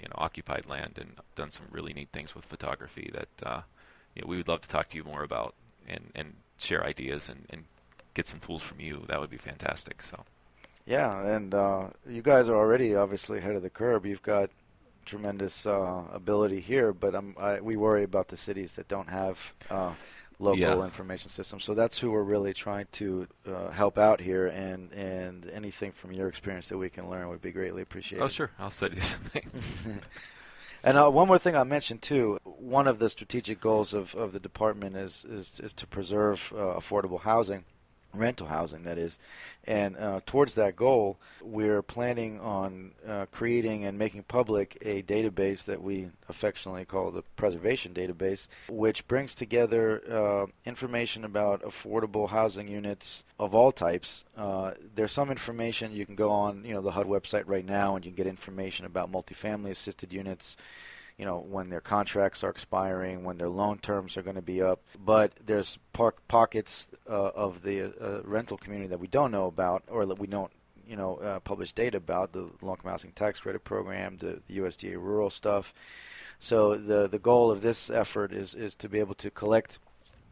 you 0.06 0.10
know 0.10 0.24
occupied 0.24 0.66
land 0.68 0.98
and 1.00 1.16
done 1.34 1.50
some 1.50 1.66
really 1.70 1.92
neat 1.92 2.08
things 2.12 2.34
with 2.34 2.44
photography 2.44 3.10
that 3.12 3.48
uh, 3.48 3.60
you 4.14 4.22
know, 4.22 4.28
we 4.28 4.36
would 4.36 4.46
love 4.46 4.62
to 4.62 4.68
talk 4.68 4.88
to 4.90 4.96
you 4.96 5.02
more 5.02 5.24
about 5.24 5.54
and 5.88 6.12
and 6.14 6.34
share 6.58 6.84
ideas 6.84 7.28
and, 7.28 7.44
and 7.50 7.64
get 8.14 8.28
some 8.28 8.38
tools 8.38 8.62
from 8.62 8.78
you. 8.80 9.04
That 9.08 9.20
would 9.20 9.30
be 9.30 9.36
fantastic. 9.36 10.02
So. 10.02 10.24
Yeah, 10.86 11.20
and 11.26 11.52
uh, 11.52 11.88
you 12.08 12.22
guys 12.22 12.48
are 12.48 12.54
already 12.54 12.94
obviously 12.94 13.38
ahead 13.38 13.56
of 13.56 13.62
the 13.62 13.70
curve. 13.70 14.06
You've 14.06 14.22
got 14.22 14.50
tremendous 15.04 15.66
uh, 15.66 16.02
ability 16.12 16.60
here, 16.60 16.92
but 16.92 17.14
I, 17.36 17.60
we 17.60 17.76
worry 17.76 18.04
about 18.04 18.28
the 18.28 18.36
cities 18.36 18.74
that 18.74 18.86
don't 18.86 19.08
have 19.08 19.38
uh, 19.68 19.94
local 20.38 20.58
yeah. 20.58 20.84
information 20.84 21.30
system. 21.30 21.60
So 21.60 21.74
that's 21.74 21.98
who 21.98 22.10
we're 22.10 22.22
really 22.22 22.52
trying 22.52 22.86
to 22.92 23.26
uh, 23.46 23.70
help 23.70 23.98
out 23.98 24.20
here, 24.20 24.48
and 24.48 24.92
and 24.92 25.50
anything 25.50 25.92
from 25.92 26.12
your 26.12 26.28
experience 26.28 26.68
that 26.68 26.78
we 26.78 26.90
can 26.90 27.08
learn 27.08 27.28
would 27.28 27.42
be 27.42 27.52
greatly 27.52 27.82
appreciated. 27.82 28.24
Oh, 28.24 28.28
sure, 28.28 28.50
I'll 28.58 28.70
send 28.70 28.94
you 28.94 29.02
some 29.02 29.24
things. 29.24 29.72
and 30.82 30.98
uh, 30.98 31.10
one 31.10 31.28
more 31.28 31.38
thing 31.38 31.56
I 31.56 31.64
mentioned 31.64 32.02
too. 32.02 32.38
One 32.44 32.86
of 32.86 32.98
the 32.98 33.08
strategic 33.08 33.60
goals 33.60 33.94
of, 33.94 34.14
of 34.14 34.32
the 34.32 34.40
department 34.40 34.96
is 34.96 35.24
is, 35.28 35.60
is 35.60 35.72
to 35.74 35.86
preserve 35.86 36.52
uh, 36.54 36.78
affordable 36.78 37.20
housing 37.20 37.64
rental 38.18 38.46
housing, 38.46 38.84
that 38.84 38.98
is. 38.98 39.18
And 39.64 39.96
uh, 39.96 40.20
towards 40.26 40.54
that 40.54 40.76
goal, 40.76 41.18
we're 41.42 41.82
planning 41.82 42.40
on 42.40 42.92
uh, 43.06 43.26
creating 43.32 43.84
and 43.84 43.98
making 43.98 44.22
public 44.24 44.78
a 44.80 45.02
database 45.02 45.64
that 45.64 45.82
we 45.82 46.10
affectionately 46.28 46.84
call 46.84 47.10
the 47.10 47.22
Preservation 47.36 47.92
Database, 47.92 48.46
which 48.68 49.06
brings 49.08 49.34
together 49.34 50.02
uh, 50.08 50.46
information 50.64 51.24
about 51.24 51.62
affordable 51.62 52.28
housing 52.28 52.68
units 52.68 53.24
of 53.40 53.54
all 53.54 53.72
types. 53.72 54.24
Uh, 54.36 54.72
there's 54.94 55.12
some 55.12 55.30
information 55.30 55.92
you 55.92 56.06
can 56.06 56.14
go 56.14 56.30
on, 56.30 56.64
you 56.64 56.74
know, 56.74 56.80
the 56.80 56.92
HUD 56.92 57.06
website 57.06 57.44
right 57.46 57.66
now, 57.66 57.96
and 57.96 58.04
you 58.04 58.12
can 58.12 58.16
get 58.16 58.26
information 58.28 58.86
about 58.86 59.10
multifamily 59.10 59.70
assisted 59.70 60.12
units 60.12 60.56
you 61.18 61.24
know, 61.24 61.38
when 61.38 61.70
their 61.70 61.80
contracts 61.80 62.44
are 62.44 62.50
expiring, 62.50 63.24
when 63.24 63.38
their 63.38 63.48
loan 63.48 63.78
terms 63.78 64.16
are 64.16 64.22
going 64.22 64.36
to 64.36 64.42
be 64.42 64.60
up. 64.60 64.82
But 65.02 65.32
there's 65.44 65.78
pockets 66.28 66.88
uh, 67.08 67.12
of 67.12 67.62
the 67.62 67.92
uh, 68.00 68.22
rental 68.22 68.58
community 68.58 68.88
that 68.88 69.00
we 69.00 69.06
don't 69.06 69.30
know 69.30 69.46
about, 69.46 69.82
or 69.88 70.04
that 70.06 70.18
we 70.18 70.26
don't, 70.26 70.52
you 70.86 70.96
know, 70.96 71.16
uh, 71.16 71.40
publish 71.40 71.72
data 71.72 71.96
about 71.96 72.32
the 72.32 72.48
long-term 72.60 72.90
housing 72.90 73.12
tax 73.12 73.40
credit 73.40 73.64
program, 73.64 74.18
the, 74.18 74.40
the 74.46 74.58
USDA 74.58 74.94
rural 74.94 75.30
stuff. 75.30 75.72
So 76.38 76.74
the 76.74 77.08
the 77.08 77.18
goal 77.18 77.50
of 77.50 77.62
this 77.62 77.88
effort 77.88 78.32
is 78.32 78.54
is 78.54 78.74
to 78.76 78.88
be 78.88 78.98
able 78.98 79.14
to 79.14 79.30
collect 79.30 79.78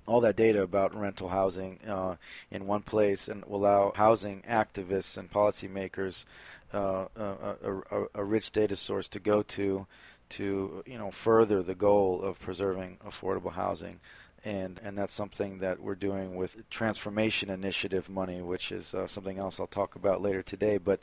all 0.07 0.21
that 0.21 0.37
data 0.37 0.63
about 0.63 0.95
rental 0.95 1.29
housing 1.29 1.79
uh, 1.89 2.17
in 2.51 2.67
one 2.67 2.83
place 2.83 3.29
and 3.29 3.43
allow 3.45 3.93
housing 3.95 4.43
activists 4.43 5.17
and 5.17 5.31
policymakers 5.31 6.27
uh, 6.75 7.07
a, 7.17 7.55
a, 7.63 8.05
a, 8.17 8.25
rich 8.25 8.51
data 8.51 8.77
source 8.77 9.09
to 9.09 9.21
go 9.21 9.43
to 9.43 9.87
to 10.31 10.83
you 10.87 10.99
know 10.99 11.11
further 11.11 11.63
the 11.63 11.75
goal 11.75 12.23
of 12.23 12.39
preserving 12.41 12.99
affordable 13.07 13.53
housing. 13.53 14.01
And 14.47 14.79
and 14.85 14.97
that's 14.99 15.15
something 15.15 15.59
that 15.61 15.81
we're 15.81 15.95
doing 15.95 16.37
with 16.37 16.69
transformation 16.69 17.49
initiative 17.49 18.11
money 18.11 18.43
which 18.43 18.73
is 18.73 18.93
uh, 18.93 19.07
something 19.07 19.39
else 19.39 19.59
I'll 19.59 19.67
talk 19.67 19.97
about 19.97 20.21
later 20.21 20.43
today. 20.43 20.77
But 20.77 21.01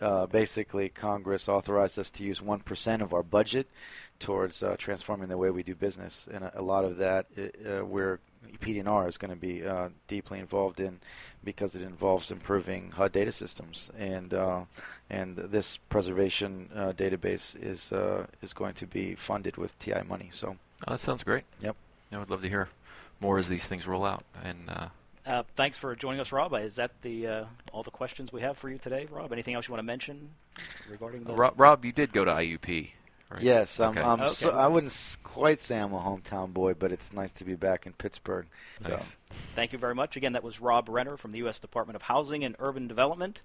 uh, 0.00 0.26
basically 0.26 0.88
Congress 0.88 1.48
authorized 1.48 1.98
us 2.00 2.10
to 2.12 2.24
use 2.24 2.40
1% 2.40 3.00
of 3.00 3.14
our 3.14 3.22
budget 3.22 3.68
towards 4.18 4.62
uh, 4.62 4.74
transforming 4.76 5.28
the 5.28 5.38
way 5.38 5.50
we 5.50 5.62
do 5.62 5.76
business. 5.76 6.26
And 6.32 6.42
a, 6.42 6.60
a 6.60 6.62
lot 6.62 6.84
of 6.84 6.96
that 6.96 7.26
uh, 7.38 7.84
we're 7.84 8.18
PD&R 8.60 9.08
is 9.08 9.16
going 9.16 9.30
to 9.30 9.36
be 9.36 9.64
uh, 9.64 9.88
deeply 10.08 10.38
involved 10.38 10.80
in 10.80 11.00
because 11.44 11.74
it 11.74 11.82
involves 11.82 12.30
improving 12.30 12.90
HUD 12.90 13.12
data 13.12 13.32
systems, 13.32 13.90
and 13.98 14.34
uh, 14.34 14.62
and 15.08 15.36
this 15.36 15.78
preservation 15.88 16.68
uh, 16.74 16.92
database 16.92 17.54
is 17.60 17.92
uh, 17.92 18.26
is 18.42 18.52
going 18.52 18.74
to 18.74 18.86
be 18.86 19.14
funded 19.14 19.56
with 19.56 19.78
TI 19.78 20.02
money. 20.08 20.30
So 20.32 20.56
oh, 20.86 20.90
that 20.92 21.00
sounds 21.00 21.22
great. 21.22 21.44
Yep, 21.60 21.76
I 22.12 22.18
would 22.18 22.30
love 22.30 22.42
to 22.42 22.48
hear 22.48 22.68
more 23.20 23.38
as 23.38 23.48
these 23.48 23.66
things 23.66 23.86
roll 23.86 24.04
out. 24.04 24.24
And 24.42 24.68
uh, 24.68 24.88
uh, 25.26 25.42
thanks 25.56 25.76
for 25.76 25.94
joining 25.94 26.20
us, 26.20 26.32
Rob. 26.32 26.54
Is 26.54 26.76
that 26.76 26.92
the 27.02 27.46
all 27.72 27.82
the 27.82 27.90
questions 27.90 28.32
we 28.32 28.40
have 28.40 28.56
for 28.58 28.70
you 28.70 28.78
today, 28.78 29.06
Rob? 29.10 29.32
Anything 29.32 29.54
else 29.54 29.68
you 29.68 29.72
want 29.72 29.80
to 29.80 29.86
mention 29.86 30.30
regarding 30.90 31.24
the 31.24 31.34
Rob, 31.34 31.54
Rob, 31.58 31.84
you 31.84 31.92
did 31.92 32.12
go 32.12 32.24
to 32.24 32.30
IUP. 32.30 32.90
Right? 33.30 33.42
Yes, 33.42 33.78
I'm, 33.78 33.90
okay. 33.90 34.00
I'm 34.00 34.20
okay. 34.20 34.32
So, 34.32 34.50
I 34.50 34.66
wouldn't 34.66 35.16
quite 35.22 35.60
say 35.60 35.78
I'm 35.78 35.94
a 35.94 36.00
hometown 36.00 36.52
boy, 36.52 36.74
but 36.74 36.90
it's 36.90 37.12
nice 37.12 37.30
to 37.32 37.44
be 37.44 37.54
back 37.54 37.86
in 37.86 37.92
Pittsburgh. 37.92 38.46
Nice. 38.82 39.14
Thank 39.54 39.72
you 39.72 39.78
very 39.78 39.94
much. 39.94 40.16
Again, 40.16 40.32
that 40.32 40.42
was 40.42 40.60
Rob 40.60 40.88
Renner 40.88 41.16
from 41.16 41.30
the 41.30 41.38
U.S. 41.38 41.60
Department 41.60 41.94
of 41.94 42.02
Housing 42.02 42.42
and 42.42 42.56
Urban 42.58 42.88
Development, 42.88 43.40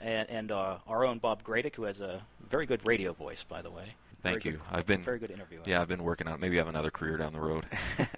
and, 0.00 0.28
and 0.28 0.50
uh, 0.50 0.78
our 0.88 1.04
own 1.04 1.18
Bob 1.18 1.44
Gradick, 1.44 1.76
who 1.76 1.84
has 1.84 2.00
a 2.00 2.22
very 2.50 2.66
good 2.66 2.84
radio 2.84 3.12
voice, 3.12 3.44
by 3.44 3.62
the 3.62 3.70
way. 3.70 3.94
Thank 4.22 4.42
very 4.42 4.54
you. 4.54 4.60
Good, 4.60 4.76
I've 4.76 4.86
been 4.86 5.04
very 5.04 5.20
good 5.20 5.30
interview. 5.30 5.60
Yeah, 5.64 5.80
I've 5.80 5.88
been 5.88 6.02
working 6.02 6.26
on. 6.26 6.34
It. 6.34 6.40
Maybe 6.40 6.56
I 6.56 6.60
have 6.60 6.68
another 6.68 6.90
career 6.90 7.16
down 7.16 7.32
the 7.32 7.40
road. 7.40 7.66